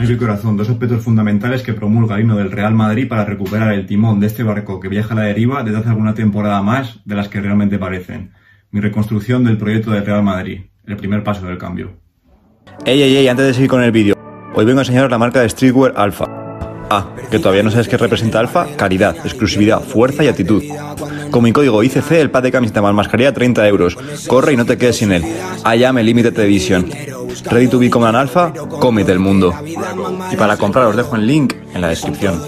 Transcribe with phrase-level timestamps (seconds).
[0.00, 3.74] Es mi corazón, dos aspectos fundamentales que promulga el himno del Real Madrid para recuperar
[3.74, 7.00] el timón de este barco que viaja a la deriva desde hace alguna temporada más
[7.04, 8.32] de las que realmente parecen.
[8.70, 11.98] Mi reconstrucción del proyecto del Real Madrid, el primer paso del cambio.
[12.86, 14.14] Ey, ey, ey, antes de seguir con el vídeo,
[14.54, 16.39] hoy vengo a enseñaros la marca de streetwear Alpha.
[16.92, 20.64] Ah, que todavía no sabes qué representa Alpha, calidad, exclusividad, fuerza y actitud.
[21.30, 23.96] Con mi código ICC, el pack de camiseta más mascarilla 30 euros.
[24.26, 25.22] Corre y no te quedes sin él.
[25.22, 26.90] I am a limited edition.
[27.48, 29.54] Ready to be como an alfa, cómete el mundo.
[30.32, 32.40] Y para comprar os dejo el link en la descripción.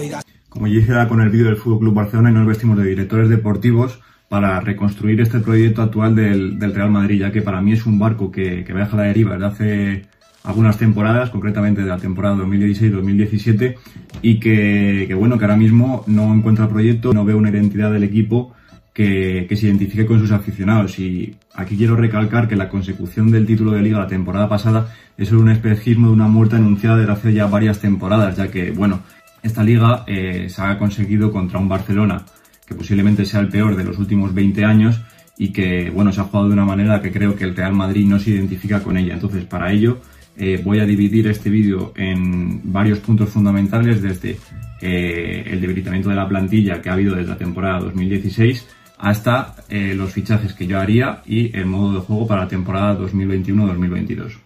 [0.49, 3.29] Como ya dije con el vídeo del Fútbol Club Barcelona y nos vestimos de directores
[3.29, 7.97] deportivos para reconstruir este proyecto actual del, Real Madrid, ya que para mí es un
[7.97, 10.12] barco que, que viaja a la deriva desde hace
[10.43, 13.75] algunas temporadas, concretamente de la temporada 2016-2017,
[14.21, 18.03] y que, que, bueno, que ahora mismo no encuentra proyecto, no veo una identidad del
[18.03, 18.53] equipo
[18.93, 20.99] que, que, se identifique con sus aficionados.
[20.99, 25.31] Y aquí quiero recalcar que la consecución del título de liga la temporada pasada es
[25.31, 29.01] un espejismo de una muerte anunciada desde hace ya varias temporadas, ya que, bueno,
[29.41, 32.23] esta liga eh, se ha conseguido contra un Barcelona
[32.65, 35.01] que posiblemente sea el peor de los últimos 20 años
[35.37, 38.07] y que, bueno, se ha jugado de una manera que creo que el Real Madrid
[38.07, 39.13] no se identifica con ella.
[39.13, 39.99] Entonces, para ello,
[40.37, 44.37] eh, voy a dividir este vídeo en varios puntos fundamentales desde
[44.81, 48.67] eh, el debilitamiento de la plantilla que ha habido desde la temporada 2016
[48.97, 52.97] hasta eh, los fichajes que yo haría y el modo de juego para la temporada
[52.99, 54.39] 2021-2022.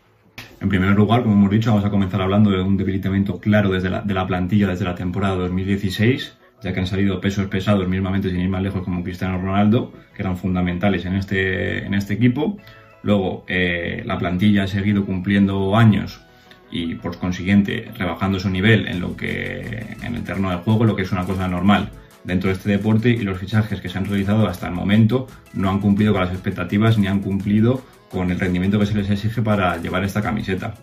[0.60, 3.90] En primer lugar, como hemos dicho, vamos a comenzar hablando de un debilitamiento claro desde
[4.04, 8.40] de la plantilla desde la temporada 2016, ya que han salido pesos pesados mismamente sin
[8.40, 12.58] ir más lejos como Cristiano Ronaldo, que eran fundamentales en este, en este equipo.
[13.08, 16.20] Luego, eh, la plantilla ha seguido cumpliendo años
[16.70, 20.94] y por consiguiente rebajando su nivel en lo que en el terreno de juego, lo
[20.94, 21.90] que es una cosa normal
[22.26, 25.70] dentro de este deporte y los fichajes que se han realizado hasta el momento no
[25.70, 29.42] han cumplido con las expectativas ni han cumplido con el rendimiento que se les exige
[29.42, 30.74] para llevar esta camiseta.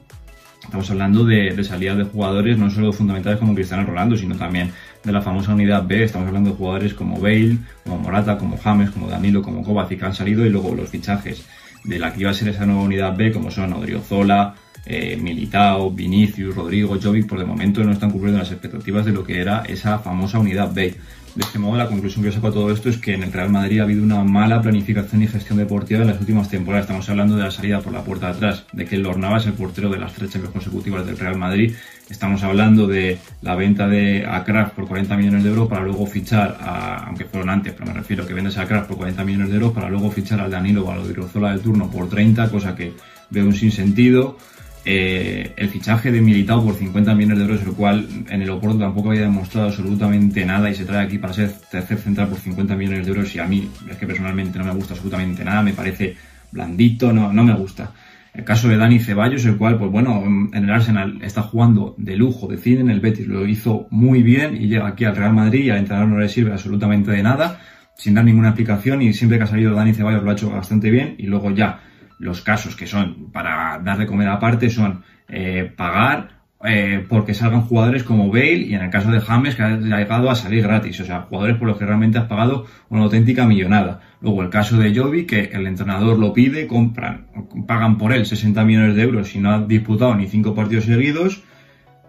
[0.63, 4.73] Estamos hablando de, de salida de jugadores no solo fundamentales como Cristiano Ronaldo, sino también
[5.05, 6.05] de la famosa unidad B.
[6.05, 10.07] Estamos hablando de jugadores como Bale, como Morata, como James, como Danilo, como Kovacic que
[10.07, 11.45] han salido y luego los fichajes
[11.85, 14.55] de la que iba a ser esa nueva unidad B, como son Odriozola,
[14.87, 19.25] eh, Militao, Vinicius, Rodrigo, Jovic, por de momento no están cumpliendo las expectativas de lo
[19.25, 20.95] que era esa famosa unidad B.
[21.35, 23.33] De este modo, la conclusión que yo saco de todo esto es que en el
[23.33, 26.85] Real Madrid ha habido una mala planificación y gestión deportiva en las últimas temporadas.
[26.85, 29.55] Estamos hablando de la salida por la puerta de atrás, de que Lornava es el
[29.55, 31.75] portero de las tres Champions consecutivas del Real Madrid.
[32.09, 34.45] Estamos hablando de la venta de a
[34.77, 38.23] por 40 millones de euros para luego fichar, a, aunque fueron antes, pero me refiero
[38.23, 40.85] a que vendes a Kraft por 40 millones de euros para luego fichar al Danilo
[40.85, 42.93] o al Odriozola del turno por 30, cosa que
[43.31, 44.39] veo un sinsentido.
[44.87, 48.79] Eh, el fichaje de Militao por 50 millones de euros, el cual en el Oporto
[48.79, 52.77] tampoco había demostrado absolutamente nada y se trae aquí para ser tercer central por 50
[52.77, 55.73] millones de euros y a mí es que personalmente no me gusta absolutamente nada, me
[55.73, 56.17] parece
[56.53, 57.93] blandito, no, no me gusta.
[58.35, 62.17] El caso de Dani Ceballos, el cual, pues bueno, en el Arsenal está jugando de
[62.17, 65.33] lujo, de cine, en el Betis lo hizo muy bien y llega aquí al Real
[65.33, 67.61] Madrid y al entrenador no le sirve absolutamente de nada,
[67.97, 70.91] sin dar ninguna explicación y siempre que ha salido Dani Ceballos lo ha hecho bastante
[70.91, 71.81] bien y luego ya
[72.19, 76.35] los casos que son para dar de comer aparte son eh, pagar
[76.67, 80.31] eh, porque salgan jugadores como Bale y en el caso de James que ha llegado
[80.31, 84.01] a salir gratis, o sea, jugadores por los que realmente has pagado una auténtica millonada.
[84.23, 87.27] Luego el caso de Jovi, que el entrenador lo pide, compran,
[87.67, 91.43] pagan por él 60 millones de euros y no ha disputado ni cinco partidos seguidos.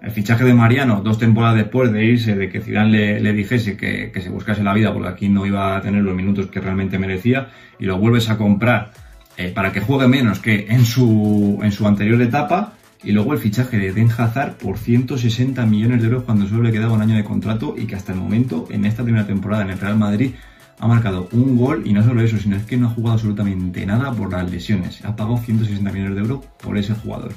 [0.02, 4.12] El fichaje de Mariano, dos temporadas después de irse, de que Zidane le, dijese que,
[4.14, 6.98] que se buscase la vida porque aquí no iba a tener los minutos que realmente
[6.98, 8.92] merecía, y lo vuelves a comprar
[9.38, 12.73] eh, para que juegue menos que en su, en su anterior etapa.
[13.03, 16.72] Y luego el fichaje de Den Hazard por 160 millones de euros cuando solo le
[16.72, 19.69] quedaba un año de contrato y que hasta el momento, en esta primera temporada en
[19.69, 20.31] el Real Madrid,
[20.79, 23.85] ha marcado un gol y no solo eso, sino es que no ha jugado absolutamente
[23.85, 25.06] nada por las lesiones.
[25.06, 27.34] Ha pagado 160 millones de euros por ese jugador.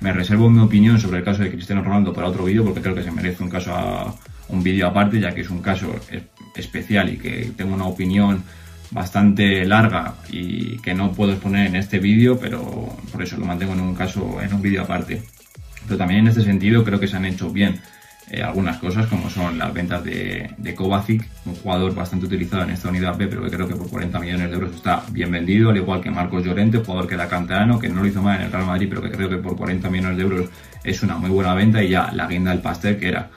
[0.00, 2.94] Me reservo mi opinión sobre el caso de Cristiano Ronaldo para otro vídeo porque creo
[2.94, 4.14] que se merece un caso a,
[4.50, 5.94] un vídeo aparte, ya que es un caso
[6.54, 8.42] especial y que tengo una opinión
[8.90, 13.72] bastante larga y que no puedo exponer en este vídeo, pero por eso lo mantengo
[13.74, 15.22] en un caso, en un vídeo aparte.
[15.86, 17.80] Pero también en este sentido creo que se han hecho bien
[18.30, 22.70] eh, algunas cosas, como son las ventas de, de, Kovacic, un jugador bastante utilizado en
[22.70, 25.70] esta unidad B, pero que creo que por 40 millones de euros está bien vendido,
[25.70, 28.46] al igual que Marcos Llorente, jugador que era canterano, que no lo hizo mal en
[28.46, 30.48] el Real Madrid, pero que creo que por 40 millones de euros
[30.84, 33.28] es una muy buena venta y ya la guinda del pastel, que era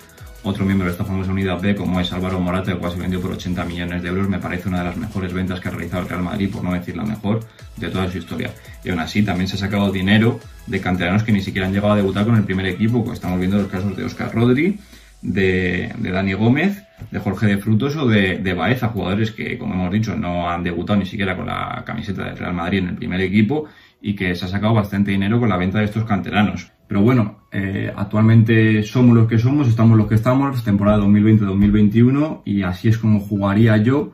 [0.44, 3.22] otro miembro de esta famosa unidad B, como es Álvaro Morata, el cual se vendió
[3.22, 6.04] por 80 millones de euros, me parece una de las mejores ventas que ha realizado
[6.04, 7.40] el Real Madrid, por no decir la mejor,
[7.78, 8.51] de toda su historia.
[8.84, 11.94] Y aún así, también se ha sacado dinero de canteranos que ni siquiera han llegado
[11.94, 14.80] a debutar con el primer equipo, pues estamos viendo los casos de Oscar Rodri,
[15.22, 19.92] de, Dani Gómez, de Jorge de Frutos o de, de Baeza, jugadores que, como hemos
[19.92, 23.22] dicho, no han debutado ni siquiera con la camiseta del Real Madrid en el primer
[23.22, 23.66] equipo
[24.01, 26.72] y que se ha sacado bastante dinero con la venta de estos canteranos.
[26.94, 32.62] Pero bueno, eh, actualmente somos los que somos, estamos los que estamos, temporada 2020-2021 y
[32.62, 34.13] así es como jugaría yo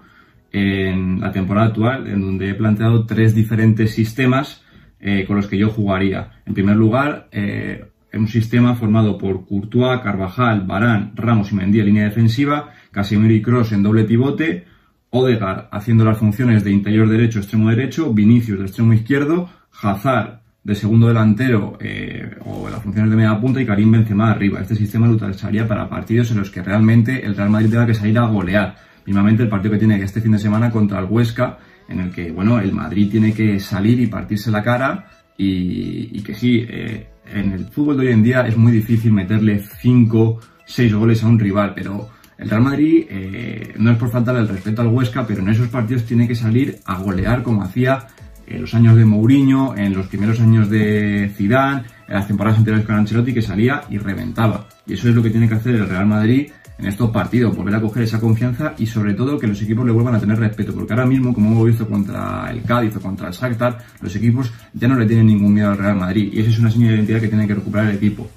[0.54, 4.64] en la temporada actual, en donde he planteado tres diferentes sistemas
[5.02, 6.42] eh, con los que yo jugaría.
[6.46, 7.84] En primer lugar, eh,
[8.14, 13.42] un sistema formado por Courtois, Carvajal, Barán, Ramos y Mendy en línea defensiva, Casemiro y
[13.42, 14.68] Cross en doble pivote,
[15.10, 19.50] Odegaard haciendo las funciones de interior derecho, extremo derecho, Vinicius de extremo izquierdo,
[19.82, 24.60] Hazard de segundo delantero eh, o las funciones de media punta y Karim Benzema arriba.
[24.62, 27.94] Este sistema lo utilizaría para partidos en los que realmente el Real Madrid tenga que
[27.94, 28.76] salir a golear.
[29.06, 31.58] Mínimamente el partido que tiene este fin de semana contra el Huesca,
[31.88, 35.08] en el que bueno el Madrid tiene que salir y partirse la cara
[35.38, 39.60] y, que sí, eh, en el fútbol de hoy en día es muy difícil meterle
[39.60, 44.42] 5, 6 goles a un rival, pero el Real Madrid eh, no es por faltarle
[44.42, 48.08] el respeto al Huesca, pero en esos partidos tiene que salir a golear como hacía
[48.50, 52.86] en los años de Mourinho, en los primeros años de Zidane, en las temporadas anteriores
[52.86, 54.68] con Ancelotti, que salía y reventaba.
[54.88, 56.50] Y eso es lo que tiene que hacer el Real Madrid
[56.80, 59.92] en estos partidos, volver a coger esa confianza y sobre todo que los equipos le
[59.92, 63.28] vuelvan a tener respeto, porque ahora mismo, como hemos visto contra el Cádiz o contra
[63.28, 66.50] el Shakhtar, los equipos ya no le tienen ningún miedo al Real Madrid y esa
[66.50, 68.30] es una señal de identidad que tiene que recuperar el equipo.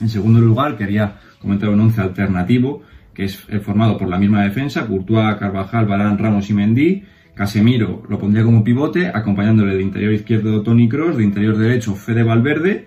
[0.00, 2.82] En segundo lugar, quería comentar un once alternativo
[3.14, 7.04] que es formado por la misma defensa, Courtois, Carvajal, Barán, Ramos y Mendy.
[7.34, 12.22] Casemiro lo pondría como pivote, acompañándole de interior izquierdo Tony Cross, de interior derecho Fede
[12.22, 12.86] Valverde,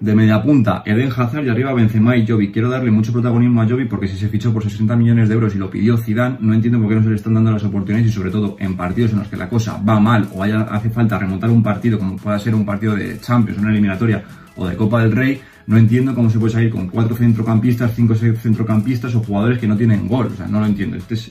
[0.00, 2.50] de media punta Eden Hazard y arriba Benzema y Jovi.
[2.50, 5.54] Quiero darle mucho protagonismo a Jovi porque si se fichó por 60 millones de euros
[5.54, 8.10] y lo pidió Zidane, no entiendo por qué no se le están dando las oportunidades
[8.10, 10.90] y sobre todo en partidos en los que la cosa va mal o haya, hace
[10.90, 14.24] falta remontar un partido como pueda ser un partido de Champions, una eliminatoria
[14.56, 18.14] o de Copa del Rey, no entiendo cómo se puede salir con cuatro centrocampistas, cinco
[18.14, 20.26] centrocampistas o jugadores que no tienen gol.
[20.32, 20.96] O sea, no lo entiendo.
[20.96, 21.30] Este es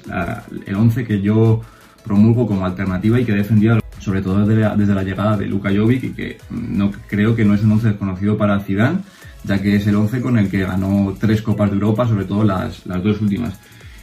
[0.66, 1.62] el 11 que yo
[2.04, 6.04] promulgo como alternativa y que he defendido sobre todo desde la, llegada de Luka Jovic
[6.04, 9.00] y que no creo que no es un 11 desconocido para Zidane,
[9.44, 12.44] ya que es el 11 con el que ganó tres Copas de Europa, sobre todo
[12.44, 13.60] las, las dos últimas.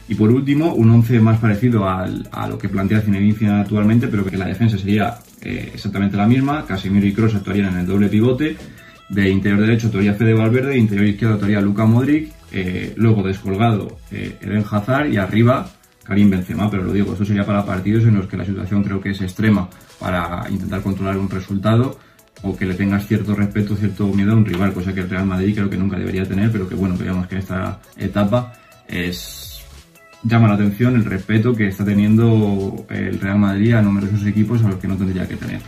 [0.09, 4.37] Y por último, un 11 más parecido a lo que plantea Zinedine actualmente, pero que
[4.37, 6.65] la defensa sería eh, exactamente la misma.
[6.65, 8.57] Casemiro y Kroos actuarían en el doble pivote.
[9.09, 12.33] De interior derecho actuaría Fede Valverde, de interior izquierdo actuaría Luka Modric.
[12.53, 15.69] Eh, luego descolgado eh, Eden Hazard y arriba
[16.07, 19.01] Karim Benzema, pero lo digo, esto sería para partidos en los que la situación creo
[19.01, 19.69] que es extrema
[19.99, 21.99] para intentar controlar un resultado
[22.43, 25.27] o que le tengas cierto respeto, cierto miedo a un rival, cosa que el Real
[25.27, 28.53] Madrid creo que nunca debería tener, pero que bueno, veamos que en esta etapa
[28.87, 29.47] es
[30.23, 34.69] llama la atención el respeto que está teniendo el Real Madrid a numerosos equipos a
[34.69, 35.61] los que no tendría que tener.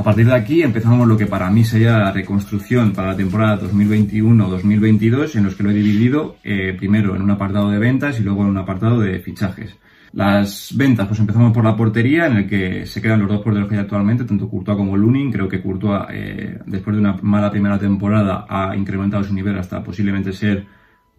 [0.00, 3.60] A partir de aquí empezamos lo que para mí sería la reconstrucción para la temporada
[3.60, 8.22] 2021-2022, en los que lo he dividido eh, primero en un apartado de ventas y
[8.22, 9.76] luego en un apartado de fichajes.
[10.14, 13.68] Las ventas, pues empezamos por la portería, en el que se quedan los dos porteros
[13.68, 15.30] que hay actualmente, tanto Courtois como Lunin.
[15.30, 19.84] Creo que Courtois, eh, después de una mala primera temporada, ha incrementado su nivel hasta
[19.84, 20.64] posiblemente ser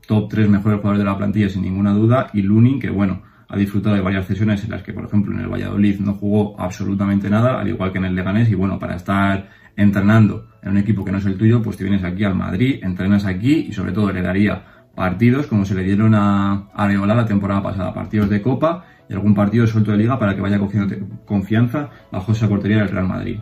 [0.08, 2.32] top 3 mejores jugadores de la plantilla sin ninguna duda.
[2.34, 5.42] Y Lunin, que bueno, ha disfrutado de varias sesiones en las que, por ejemplo, en
[5.42, 8.96] el Valladolid no jugó absolutamente nada, al igual que en el Leganés, y bueno, para
[8.96, 12.36] estar entrenando en un equipo que no es el tuyo, pues te vienes aquí al
[12.36, 14.64] Madrid, entrenas aquí y sobre todo le daría
[14.96, 19.36] partidos como se le dieron a Areola la temporada pasada, partidos de Copa y algún
[19.36, 20.96] partido suelto de Liga para que vaya cogiendo
[21.26, 23.40] confianza bajo esa portería del Real Madrid.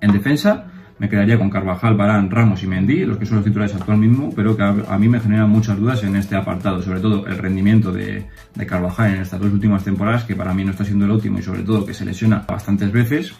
[0.00, 0.69] En defensa,
[1.00, 4.30] me quedaría con Carvajal, Barán, Ramos y Mendy, los que son los titulares actual mismo,
[4.36, 7.90] pero que a, mí me generan muchas dudas en este apartado, sobre todo el rendimiento
[7.90, 8.26] de,
[8.66, 11.42] Carvajal en estas dos últimas temporadas, que para mí no está siendo el óptimo y
[11.42, 13.32] sobre todo que se lesiona bastantes veces.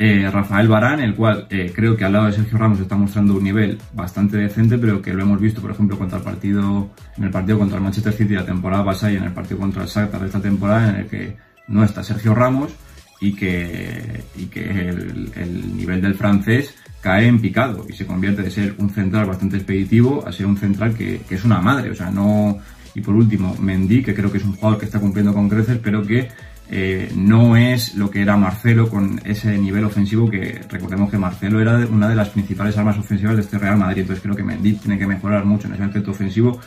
[0.00, 3.34] Eh, Rafael Barán, el cual eh, creo que al lado de Sergio Ramos está mostrando
[3.34, 7.22] un nivel bastante decente, pero que lo hemos visto, por ejemplo, contra el partido, en
[7.22, 9.88] el partido contra el Manchester City la temporada pasada y en el partido contra el
[9.88, 11.36] Shakhtar de esta temporada, en el que
[11.68, 12.74] no está Sergio Ramos
[13.20, 18.50] y que, y que el, nivel del francés cae en picado y se convierte de
[18.50, 22.10] ser un central bastante expeditivo a ser un central que, es una madre, o sea,
[22.10, 22.58] no...
[22.92, 25.78] Y por último, Mendy, que creo que es un jugador que está cumpliendo con creces,
[25.80, 26.28] pero que
[26.68, 31.60] eh, no es lo que era Marcelo con ese nivel ofensivo que recordemos que Marcelo
[31.60, 34.72] era una de las principales armas ofensivas de este Real Madrid, entonces creo que Mendy
[34.72, 36.60] tiene que mejorar mucho en ese aspecto ofensivo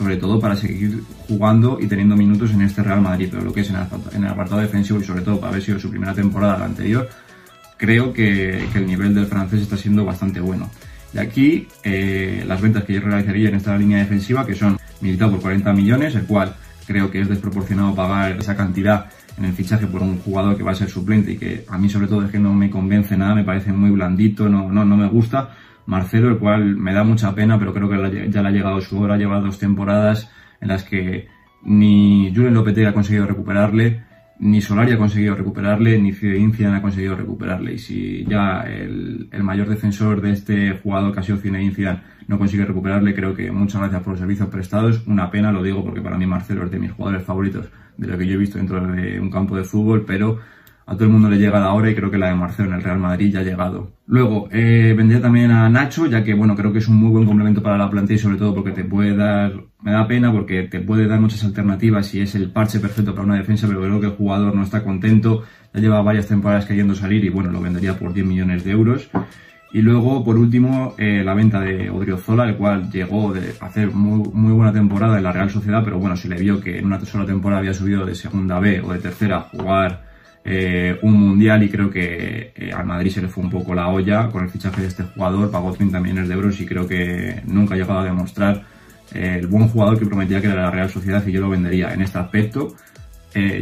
[0.00, 3.60] sobre todo para seguir jugando y teniendo minutos en este Real Madrid, pero lo que
[3.60, 6.64] es en el, apartado defensivo y sobre todo para haber sido su primera temporada la
[6.64, 7.06] anterior,
[7.76, 10.70] creo que, el nivel del francés está siendo bastante bueno.
[11.12, 15.32] Y aquí eh, las ventas que yo realizaría en esta línea defensiva, que son militado
[15.32, 19.86] por 40 millones, el cual creo que es desproporcionado pagar esa cantidad en el fichaje
[19.86, 22.30] por un jugador que va a ser suplente y que a mí sobre todo es
[22.30, 25.50] que no me convence nada, me parece muy blandito, no, no, no me gusta
[25.90, 29.00] Marcelo, el cual me da mucha pena, pero creo que ya le ha llegado su
[29.00, 30.30] hora, lleva dos temporadas
[30.60, 31.26] en las que
[31.64, 34.04] ni Julen Lopetegui ha conseguido recuperarle,
[34.38, 37.74] ni Solari ha conseguido recuperarle, ni Zinedine ha conseguido recuperarle.
[37.74, 42.64] Y si ya el, mayor defensor de este jugador que ha sido Zinedine no consigue
[42.64, 45.04] recuperarle, creo que muchas gracias por los servicios prestados.
[45.08, 48.16] Una pena, lo digo porque para mí Marcelo es de mis jugadores favoritos de lo
[48.16, 50.38] que yo he visto dentro de un campo de fútbol, pero
[50.90, 52.74] a todo el mundo le llega la hora y creo que la de Marcelo en
[52.74, 53.92] el Real Madrid ya ha llegado.
[54.08, 57.26] Luego, eh, vendría también a Nacho, ya que bueno, creo que es un muy buen
[57.26, 60.64] complemento para la plantilla y sobre todo porque te puede dar, me da pena porque
[60.64, 64.00] te puede dar muchas alternativas y es el parche perfecto para una defensa, pero creo
[64.00, 67.60] que el jugador no está contento, ya lleva varias temporadas queriendo salir y bueno, lo
[67.60, 69.08] vendería por 10 millones de euros.
[69.72, 74.52] Y luego, por último, eh, la venta de Odriozola, el cual llegó de hacer muy,
[74.52, 77.26] buena temporada en la Real Sociedad, pero bueno, se le vio que en una sola
[77.26, 80.09] temporada había subido de segunda B o de tercera a jugar
[80.42, 83.88] eh, un mundial y creo que eh, al Madrid se le fue un poco la
[83.88, 87.42] olla con el fichaje de este jugador, pagó 30 millones de euros y creo que
[87.44, 88.64] nunca ha llegado a demostrar
[89.12, 91.92] eh, el buen jugador que prometía que era la Real Sociedad y yo lo vendería
[91.92, 92.74] en este aspecto.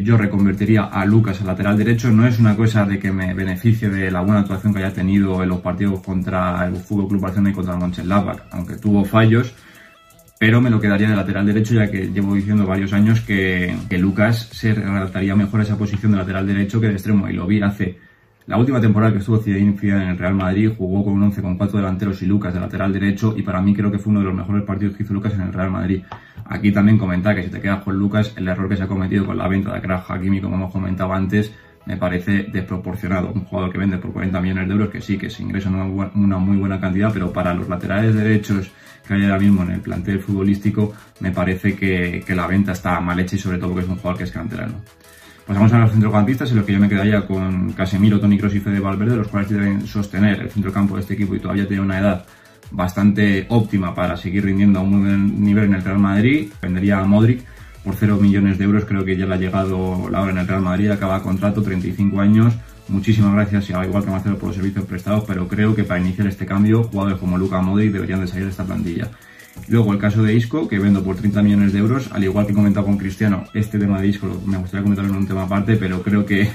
[0.03, 3.91] yo reconvertiría a Lucas al lateral derecho, no es una cosa de que me beneficie
[3.91, 7.51] de la buena actuación que haya tenido en los partidos contra el Fútbol Club Barcelona
[7.51, 9.53] y contra el Mönchengladbach, aunque tuvo fallos,
[10.39, 14.49] pero me lo quedaría de lateral derecho ya que llevo diciendo varios años que, Lucas
[14.53, 17.61] se adaptaría mejor a esa posición de lateral derecho que de extremo y lo vi
[17.61, 17.99] hace
[18.47, 21.59] la última temporada que estuvo Zinedine en el Real Madrid jugó con un 11 con
[21.59, 24.27] cuatro delanteros y Lucas de lateral derecho y para mí creo que fue uno de
[24.27, 26.03] los mejores partidos que hizo Lucas en el Real Madrid.
[26.47, 29.27] Aquí también comentar que si te quedas con Lucas, el error que se ha cometido
[29.27, 31.53] con la venta de Akraf Hakimi, como hemos comentado antes,
[31.87, 33.33] me parece desproporcionado.
[33.33, 35.85] Un jugador que vende por 40 millones de euros, que sí, que se ingresa una,
[35.85, 38.71] una muy buena cantidad, pero para los laterales derechos
[39.09, 43.19] que hay ahora mismo en el plantel futbolístico, me parece que, la venta está mal
[43.19, 44.75] hecha y sobre todo porque es un jugador que es canterano.
[45.47, 48.61] Pasamos a los centrocampistas, en los que yo me quedaría con Casemiro, Toni Kroos y
[48.61, 51.99] Fede Valverde, los cuales deben sostener el centrocampo de este equipo y todavía tiene una
[51.99, 52.27] edad
[52.71, 56.53] bastante óptima para seguir rindiendo a un buen nivel en el Real Madrid.
[56.61, 57.43] Vendería a Modric
[57.89, 60.47] por 0 millones de euros, creo que ya le ha llegado la hora en el
[60.47, 62.53] Real Madrid, acaba contrato, 35 años,
[62.89, 66.01] Muchísimas gracias, y al igual que Marcelo, por los servicios prestados, pero creo que para
[66.01, 69.11] iniciar este cambio, jugadores como Luca Modric deberían de salir de esta plantilla.
[69.69, 72.53] Luego el caso de Isco, que vendo por 30 millones de euros, al igual que
[72.53, 75.77] he comentado con Cristiano, este tema de Isco me gustaría comentarlo en un tema aparte,
[75.77, 76.49] pero creo que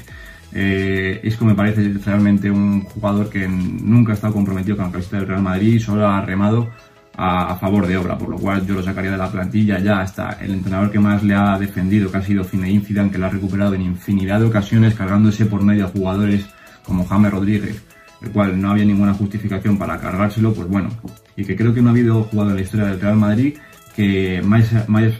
[0.54, 5.18] eh, Isco me parece realmente un jugador que nunca ha estado comprometido con la camiseta
[5.18, 6.70] del Real Madrid, solo ha remado
[7.16, 10.32] a, favor de obra, por lo cual yo lo sacaría de la plantilla ya hasta
[10.42, 13.30] el entrenador que más le ha defendido, que ha sido Zinedine Zidane, que lo ha
[13.30, 16.46] recuperado en infinidad de ocasiones, cargándose por medio a jugadores
[16.84, 17.84] como James Rodríguez,
[18.22, 20.90] el cual no había ninguna justificación para cargárselo, pues bueno,
[21.36, 23.56] y que creo que no ha habido jugador en la historia del Real Madrid
[23.96, 24.72] que más,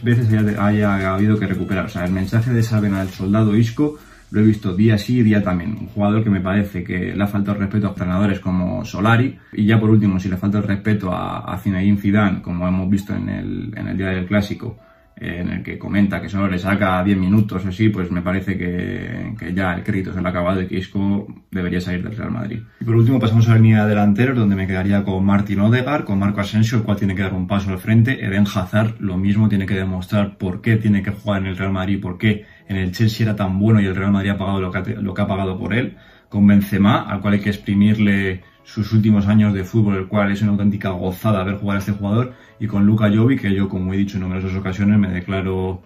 [0.02, 1.86] veces haya, haya, habido que recuperar.
[1.86, 3.98] O sea, el mensaje de Saben al soldado Isco
[4.34, 5.76] lo he visto día sí y día también.
[5.80, 9.38] Un jugador que me parece que le ha faltado respeto a entrenadores como Solari.
[9.52, 12.90] Y ya por último, si le falta el respeto a, a Zinedine Zidane, como hemos
[12.90, 14.76] visto en el, en el día del clásico,
[15.16, 18.58] eh, en el que comenta que solo le saca 10 minutos así, pues me parece
[18.58, 22.16] que, que, ya el crédito se le ha acabado y que Isco debería salir del
[22.16, 22.58] Real Madrid.
[22.80, 26.18] Y por último pasamos a la línea delanteros, donde me quedaría con Martin Odegaard, con
[26.18, 28.24] Marco Asensio, el cual tiene que dar un paso al frente.
[28.24, 31.70] Eden Hazard lo mismo, tiene que demostrar por qué tiene que jugar en el Real
[31.70, 34.60] Madrid, por qué en el Chelsea era tan bueno y el Real Madrid ha pagado
[34.60, 34.70] lo
[35.14, 35.96] que ha, pagado por él.
[36.28, 40.42] Con Benzema, al cual hay que exprimirle sus últimos años de fútbol, el cual es
[40.42, 43.92] una auténtica gozada ver jugar a este jugador, y con Luka Jovic, que yo, como
[43.92, 45.82] he dicho en numerosas ocasiones, me declaro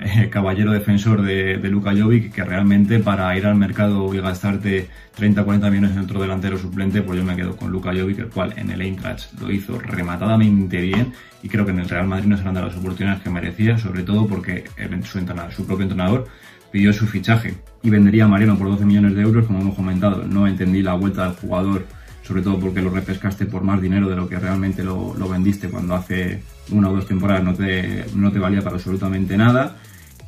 [0.00, 4.88] eh, caballero defensor de, de Luka Jovic, que realmente para ir al mercado y gastarte
[5.18, 8.54] 30-40 millones en otro delantero suplente, pues yo me quedo con Luka Jovic, el cual
[8.56, 12.36] en el Eintracht lo hizo rematadamente bien, y creo que en el Real Madrid no
[12.36, 14.64] se han dado las oportunidades que merecía, sobre todo porque
[15.04, 16.28] su, entrenador, su propio entrenador
[16.72, 20.24] pidió su fichaje y vendería a Mariano por 12 millones de euros, como hemos comentado.
[20.24, 21.84] No entendí la vuelta del jugador
[22.22, 25.96] sobre todo porque lo repescaste por más dinero de lo que realmente lo, vendiste cuando
[25.96, 26.40] hace
[26.70, 29.78] una o dos temporadas no te, no te valía para absolutamente nada.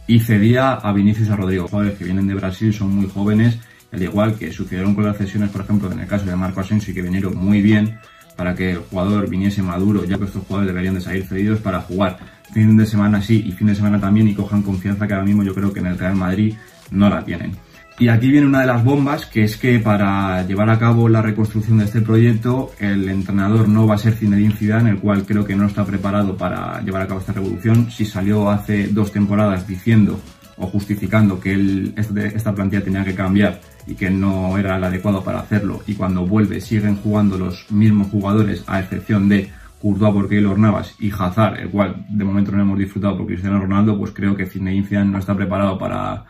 [0.07, 3.59] Y cedía a Vinicius a Rodrigo, jugadores que vienen de Brasil, son muy jóvenes,
[3.93, 6.95] al igual que sucedieron con las cesiones, por ejemplo, en el caso de Marco Asensio,
[6.95, 7.99] que vinieron muy bien
[8.37, 11.81] para que el jugador viniese maduro, ya que estos jugadores deberían de salir cedidos para
[11.81, 12.19] jugar
[12.53, 15.43] fin de semana sí y fin de semana también y cojan confianza que ahora mismo
[15.43, 16.55] yo creo que en el Real Madrid
[16.91, 17.57] no la tienen.
[17.99, 21.23] Y aquí viene una de las bombas, que es que para llevar a cabo la
[21.23, 25.45] reconstrucción de este proyecto, el entrenador no va a ser Zinedine Zidane, el cual creo
[25.45, 27.91] que no está preparado para llevar a cabo esta revolución.
[27.91, 30.19] Si salió hace dos temporadas diciendo
[30.57, 35.23] o justificando que este, esta plantilla tenía que cambiar y que no era el adecuado
[35.23, 40.29] para hacerlo, y cuando vuelve siguen jugando los mismos jugadores, a excepción de Courtois por
[40.29, 44.13] Keylor Navas y Hazard, el cual de momento no hemos disfrutado por Cristiano Ronaldo, pues
[44.13, 46.25] creo que Zinedine Zidane no está preparado para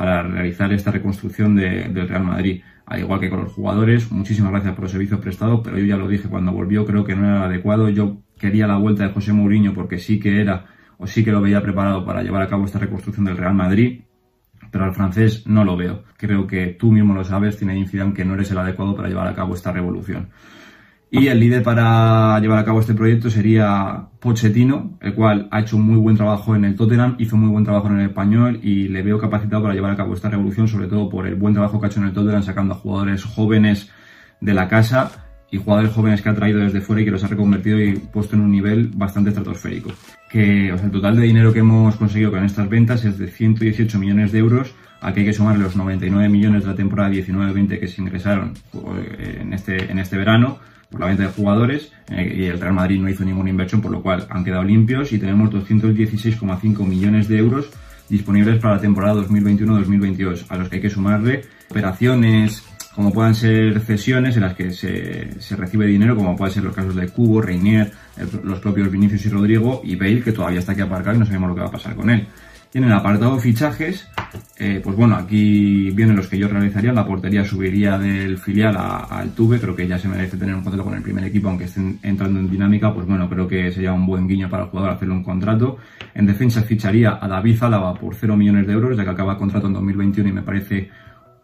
[0.00, 2.62] para realizar esta reconstrucción del Real Madrid.
[2.86, 5.98] Al igual que con los jugadores, muchísimas gracias por los servicios prestados, pero yo ya
[5.98, 7.90] lo dije cuando volvió, creo que no era adecuado.
[7.90, 10.64] Yo quería la vuelta de José Mourinho porque sí que era,
[10.96, 14.00] o sí que lo veía preparado para llevar a cabo esta reconstrucción del Real Madrid.
[14.70, 16.04] pero al francés no lo veo.
[16.16, 19.28] Creo que tú mismo lo sabes, tiene Zidane, que no eres el adecuado para llevar
[19.28, 20.30] a cabo esta revolución.
[21.12, 25.76] Y el líder para llevar a cabo este proyecto sería Pochettino, el cual ha hecho
[25.76, 29.02] muy buen trabajo en el Tottenham, hizo muy buen trabajo en el español y le
[29.02, 31.86] veo capacitado para llevar a cabo esta revolución, sobre todo por el buen trabajo que
[31.86, 33.90] ha hecho en el Tottenham, sacando a jugadores jóvenes
[34.40, 35.10] de la casa
[35.50, 38.36] y jugadores jóvenes que ha traído desde fuera y que los ha reconvertido y puesto
[38.36, 39.90] en un nivel bastante estratosférico.
[40.30, 43.26] Que o sea, el total de dinero que hemos conseguido con estas ventas es de
[43.26, 47.10] 118 millones de euros, a que hay que sumar los 99 millones de la temporada
[47.10, 50.58] 19-20 que se ingresaron eh, en este, en este verano
[50.90, 53.92] por la venta de jugadores eh, y el Real Madrid no hizo ninguna inversión, por
[53.92, 57.70] lo cual han quedado limpios y tenemos 216,5 millones de euros
[58.08, 63.80] disponibles para la temporada 2021-2022, a los que hay que sumarle operaciones como puedan ser
[63.80, 67.40] cesiones en las que se, se recibe dinero, como pueden ser los casos de Cubo,
[67.40, 67.92] Reinier,
[68.42, 71.50] los propios Vinicius y Rodrigo, y Bale, que todavía está aquí aparcado y no sabemos
[71.50, 72.26] lo que va a pasar con él.
[72.72, 74.08] En el apartado fichajes,
[74.56, 76.92] eh, pues bueno, aquí vienen los que yo realizaría.
[76.92, 79.58] La portería subiría del filial al Tuve.
[79.58, 82.38] Creo que ya se merece tener un contrato con el primer equipo, aunque estén entrando
[82.38, 82.94] en dinámica.
[82.94, 85.78] Pues bueno, creo que sería un buen guiño para el jugador hacerle un contrato.
[86.14, 89.66] En defensa ficharía a David Álava por 0 millones de euros, ya que acaba contrato
[89.66, 90.90] en 2021 y me parece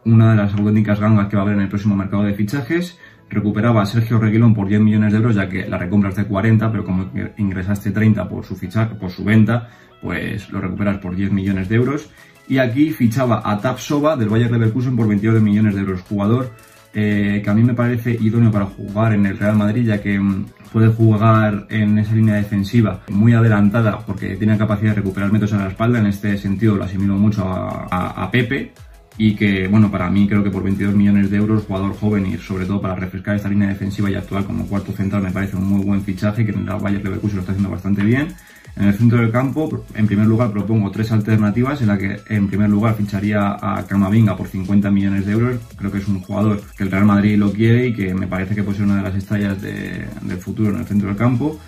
[0.05, 2.97] una de las auténticas gangas que va a haber en el próximo mercado de fichajes.
[3.29, 6.25] Recuperaba a Sergio Reguilón por 10 millones de euros, ya que la recompra es de
[6.25, 8.57] 40, pero como ingresaste 30 por su
[8.99, 9.69] por su venta,
[10.01, 12.09] pues lo recuperas por 10 millones de euros.
[12.47, 16.01] Y aquí fichaba a Tapsova del Bayern Leverkusen por 22 millones de euros.
[16.01, 16.51] Jugador
[16.93, 20.19] eh, que a mí me parece idóneo para jugar en el Real Madrid, ya que
[20.19, 25.53] mm, puede jugar en esa línea defensiva muy adelantada porque tiene capacidad de recuperar metros
[25.53, 25.99] a la espalda.
[25.99, 28.73] En este sentido lo asimilo mucho a, Pepe
[29.17, 32.37] y que, bueno, para mí creo que por 22 millones de euros, jugador joven y
[32.37, 35.65] sobre todo para refrescar esta línea defensiva y actual como cuarto central me parece un
[35.65, 38.35] muy buen fichaje que en el Bayern Leverkusen lo está haciendo bastante bien.
[38.75, 42.47] En el centro del campo, en primer lugar, propongo tres alternativas en la que, en
[42.47, 45.57] primer lugar, ficharía a Camavinga por 50 millones de euros.
[45.75, 48.53] Creo que es un jugador que el Real Madrid lo quiere y que me parece
[48.53, 51.59] que puede ser una de las estrellas del futuro en el centro del campo.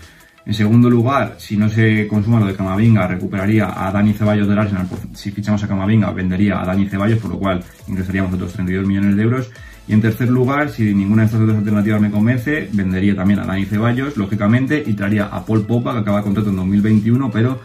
[0.46, 4.58] En segundo lugar, si no se consuma lo de Camavinga, recuperaría a Dani Ceballos del
[4.58, 4.88] Arsenal.
[5.14, 9.16] Si fichamos a Camavinga, vendería a Dani Ceballos, por lo cual ingresaríamos otros 32 millones
[9.16, 9.52] de euros.
[9.88, 13.46] Y en tercer lugar, si ninguna de estas dos alternativas me convence, vendería también a
[13.46, 17.60] Dani Ceballos, lógicamente, y traería a Paul Popa, que acaba contrato en 2021, pero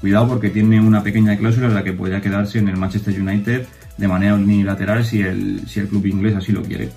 [0.00, 3.66] cuidado porque tiene una pequeña cláusula en la que podría quedarse en el Manchester United
[3.96, 6.90] de manera unilateral si el, si el club inglés así lo quiere.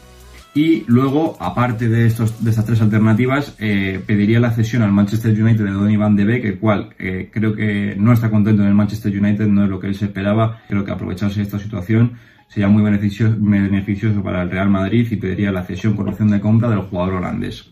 [0.56, 5.32] Y luego, aparte de, estos, de estas tres alternativas, eh, pediría la cesión al Manchester
[5.32, 8.68] United de Donny Van de Beek, el cual eh, creo que no está contento en
[8.68, 10.62] el Manchester United, no es lo que él se esperaba.
[10.68, 12.14] Creo que aprovecharse esta situación
[12.48, 16.40] sería muy beneficioso, beneficioso para el Real Madrid y pediría la cesión por opción de
[16.40, 17.72] compra del jugador holandés.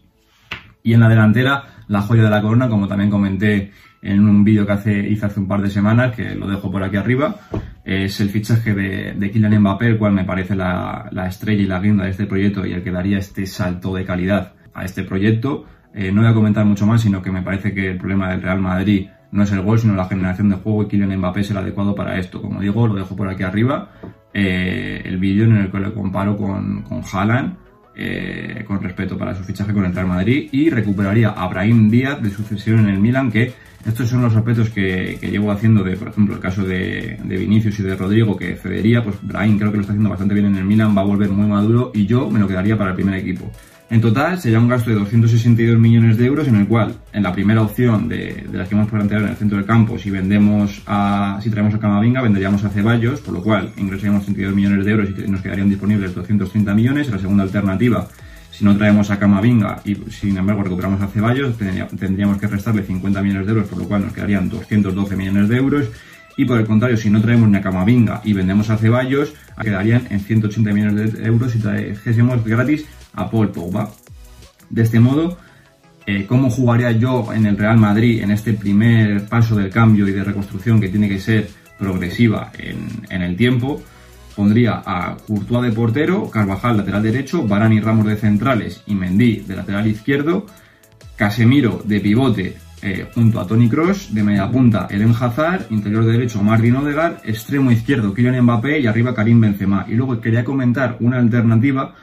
[0.81, 4.65] Y en la delantera, la joya de la corona, como también comenté en un vídeo
[4.65, 7.35] que hace, hice hace un par de semanas, que lo dejo por aquí arriba,
[7.83, 11.79] es el fichaje de, de Kylian Mbappé, el cual me parece la, estrella y la
[11.79, 15.65] guinda de este proyecto y el que daría este salto de calidad a este proyecto.
[15.93, 18.41] Eh, no voy a comentar mucho más, sino que me parece que el problema del
[18.41, 21.51] Real Madrid no es el gol, sino la generación de juego y Kylian Mbappé es
[21.51, 22.41] el adecuado para esto.
[22.41, 23.91] Como digo, lo dejo por aquí arriba.
[24.33, 27.55] Eh, el vídeo en el que lo comparo con, con Haaland,
[27.95, 32.21] eh, con respeto para su fichaje con el Real Madrid, y recuperaría a Brahim Díaz
[32.21, 33.53] de sucesión en el Milan, que
[33.85, 37.79] estos son los aspectos que, llevo haciendo de, por ejemplo, el caso de, de, Vinicius
[37.79, 40.57] y de Rodrigo, que cedería, pues Brahim creo que lo está haciendo bastante bien en
[40.57, 43.15] el Milan, va a volver muy maduro y yo me lo quedaría para el primer
[43.15, 43.51] equipo.
[43.91, 47.33] En total sería un gasto de 262 millones de euros en el cual, en la
[47.33, 51.39] primera opción de, las que hemos planteado en el centro del campo, si vendemos a,
[51.43, 55.09] si traemos a Camavinga, venderíamos a Ceballos, por lo cual ingresaríamos 32 millones de euros
[55.09, 57.09] y nos quedarían disponibles 230 millones.
[57.09, 58.07] La segunda alternativa,
[58.61, 63.19] si no traemos a Camavinga y sin embargo recuperamos a Ceballos, tendríamos que restarle 50
[63.23, 65.87] millones de euros, por lo cual nos quedarían 212 millones de euros.
[66.37, 70.05] Y por el contrario, si no traemos ni a Camavinga y vendemos a Ceballos, quedarían
[70.11, 73.89] en 180 millones de euros si trajésemos gratis a Paul Pogba.
[74.69, 75.39] De este modo,
[76.05, 80.11] eh, ¿cómo jugaría yo en el Real Madrid en este primer paso del cambio y
[80.11, 83.81] de reconstrucción que tiene que ser progresiva en, el tiempo?
[84.35, 89.41] Pondría a Courtois de portero, Carvajal lateral derecho, Varane y Ramos de centrales y Mendy
[89.47, 90.45] de lateral izquierdo,
[91.15, 96.41] Casemiro de pivote eh, junto a Tony Cross, de media punta Eden Hazard, interior derecho
[96.41, 99.85] Martin Odegaard, extremo izquierdo Kylian Mbappé y arriba Karim Benzema.
[99.87, 101.93] Y luego quería comentar una alternativa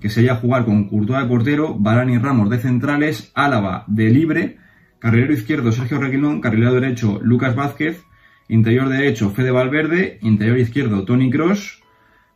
[0.00, 4.56] que sería jugar con Courtois de portero, Varane y Ramos de centrales, Álava de libre,
[4.98, 8.02] carrilero izquierdo Sergio Reguilón, carrilero derecho Lucas Vázquez,
[8.52, 11.82] interior derecho Fede Valverde, interior izquierdo Tony Cross,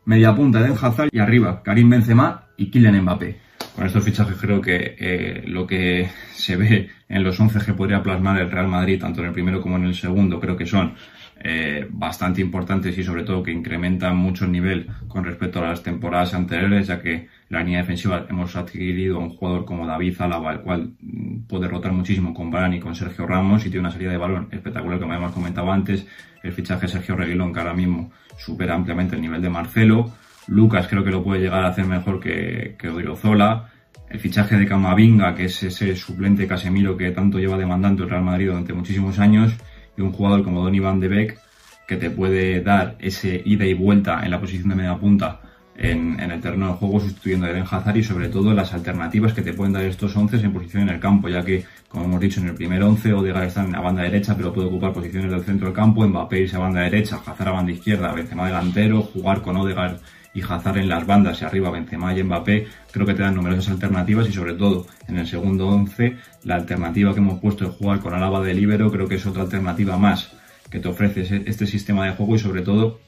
[0.06, 1.10] media punta Eden Hazard.
[1.12, 3.36] Y arriba Karim Benzema y Kylian Mbappé.
[3.74, 8.02] Con estos fichajes creo que eh, lo que se ve en los 11 que podría
[8.02, 10.94] plasmar el Real Madrid, tanto en el primero como en el segundo, creo que son
[11.38, 15.82] eh, bastante importantes y sobre todo que incrementan mucho el nivel con respecto a las
[15.82, 20.52] temporadas anteriores, ya que la línea defensiva hemos adquirido a un jugador como David Álava,
[20.52, 23.90] el cual mm, puede rotar muchísimo con Barán y con Sergio Ramos y tiene una
[23.90, 26.06] salida de balón espectacular, como hemos comentado antes.
[26.42, 30.12] El fichaje de Sergio Reguilón, que ahora mismo supera ampliamente el nivel de Marcelo.
[30.46, 33.70] Lucas creo que lo puede llegar a hacer mejor que, que Odriozola.
[34.08, 38.22] El fichaje de Camavinga, que es ese suplente Casemiro que tanto lleva demandando el Real
[38.22, 39.52] Madrid durante muchísimos años
[39.96, 41.38] y un jugador como Donny Van de Beek
[41.86, 45.40] que te puede dar ese ida y vuelta en la posición de media punta
[45.78, 49.42] en, el terreno de juego sustituyendo a Eden Hazard y sobre todo las alternativas que
[49.42, 52.40] te pueden dar estos 11 en posición en el campo, ya que, como hemos dicho
[52.40, 55.44] en el primer 11, Odegaard está en la banda derecha, pero puede ocupar posiciones del
[55.44, 59.42] centro del campo, Mbappé irse a banda derecha, Hazard a banda izquierda, Benzema delantero, jugar
[59.42, 59.98] con Odegaard
[60.36, 63.70] y Hazard en las bandas y arriba Benzema y Mbappé, creo que te dan numerosas
[63.70, 68.00] alternativas y sobre todo en el segundo 11 la alternativa que hemos puesto de jugar
[68.00, 70.36] con Alaba de libero creo que es otra alternativa más
[70.70, 73.00] que te ofrece este sistema de juego y sobre todo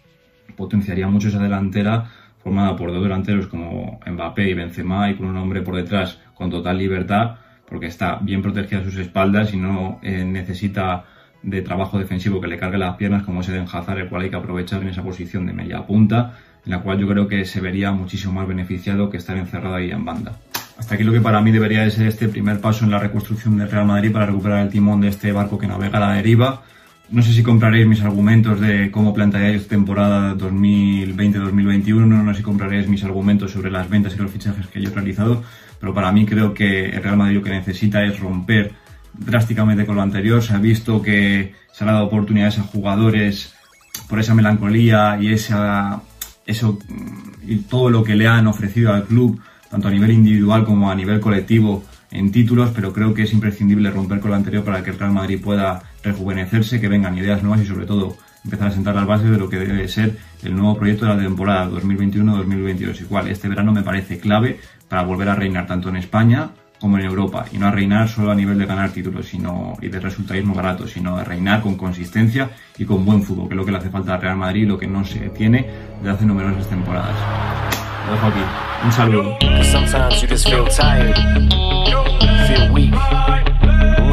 [0.57, 2.11] potenciaría mucho esa delantera
[2.43, 6.49] formada por dos delanteros como Mbappé y Benzema y con un hombre por detrás con
[6.49, 7.37] total libertad
[7.69, 11.05] porque está bien protegida a sus espaldas y no eh, necesita
[11.43, 14.31] de trabajo defensivo que le cargue las piernas como ese de Hazard el cual hay
[14.31, 17.91] que aprovechar en esa posición de media punta la cual yo creo que se vería
[17.93, 20.39] muchísimo más beneficiado que estar encerrado ahí en banda.
[20.79, 23.57] Hasta aquí lo que para mí debería de ser este primer paso en la reconstrucción
[23.57, 26.63] del Real Madrid para recuperar el timón de este barco que navega a la deriva
[27.11, 32.87] no sé si compraréis mis argumentos de cómo planteáis temporada 2020-2021, no sé si compraréis
[32.87, 35.43] mis argumentos sobre las ventas y los fichajes que yo he realizado,
[35.81, 38.73] pero para mí creo que el Real Madrid lo que necesita es romper
[39.15, 40.43] drásticamente con lo anterior.
[40.43, 43.55] Se ha visto que se han dado oportunidades a jugadores
[44.09, 46.03] por esa melancolía y esa,
[46.49, 46.79] eso,
[47.47, 49.39] y todo lo que le han ofrecido al club,
[49.71, 53.91] tanto a nivel individual como a nivel colectivo, en títulos, pero creo que es imprescindible
[53.91, 57.61] romper con lo anterior para que el Real Madrid pueda rejuvenecerse, que vengan ideas nuevas
[57.61, 60.79] y sobre todo empezar a sentar las bases de lo que debe ser el nuevo
[60.79, 63.03] proyecto de la temporada 2021-2022.
[63.03, 64.59] Igual, este verano me parece clave
[64.89, 68.31] para volver a reinar tanto en España como en Europa, y no a reinar solo
[68.31, 72.51] a nivel de ganar títulos sino, y de resultadismo barato, sino a reinar con consistencia
[72.77, 74.79] y con buen fútbol, que es lo que le hace falta al Real Madrid, lo
[74.79, 75.67] que no se tiene
[75.99, 77.17] desde hace numerosas temporadas.
[78.07, 78.41] Lo dejo aquí.
[78.85, 79.37] Un saludo.